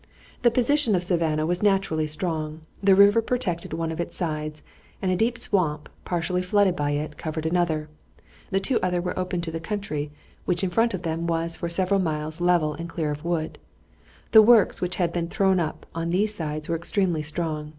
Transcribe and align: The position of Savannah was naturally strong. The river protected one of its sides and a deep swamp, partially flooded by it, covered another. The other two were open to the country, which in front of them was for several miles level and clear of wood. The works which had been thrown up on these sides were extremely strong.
The 0.41 0.49
position 0.49 0.95
of 0.95 1.03
Savannah 1.03 1.45
was 1.45 1.61
naturally 1.61 2.07
strong. 2.07 2.61
The 2.81 2.95
river 2.95 3.21
protected 3.21 3.71
one 3.71 3.91
of 3.91 3.99
its 4.01 4.15
sides 4.15 4.63
and 4.99 5.11
a 5.11 5.15
deep 5.15 5.37
swamp, 5.37 5.89
partially 6.05 6.41
flooded 6.41 6.75
by 6.75 6.93
it, 6.97 7.17
covered 7.19 7.45
another. 7.45 7.87
The 8.49 8.57
other 8.81 8.99
two 8.99 9.01
were 9.03 9.19
open 9.19 9.41
to 9.41 9.51
the 9.51 9.59
country, 9.59 10.11
which 10.45 10.63
in 10.63 10.71
front 10.71 10.95
of 10.95 11.03
them 11.03 11.27
was 11.27 11.55
for 11.55 11.69
several 11.69 11.99
miles 11.99 12.41
level 12.41 12.73
and 12.73 12.89
clear 12.89 13.11
of 13.11 13.23
wood. 13.23 13.59
The 14.31 14.41
works 14.41 14.81
which 14.81 14.95
had 14.95 15.13
been 15.13 15.27
thrown 15.27 15.59
up 15.59 15.85
on 15.93 16.09
these 16.09 16.33
sides 16.33 16.67
were 16.67 16.75
extremely 16.75 17.21
strong. 17.21 17.69